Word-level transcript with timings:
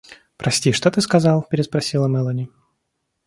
—Прости, 0.37 0.71
что 0.71 0.89
ты 0.89 0.99
сказал?— 0.99 1.43
переспросила 1.43 2.07
Мелони. 2.07 2.49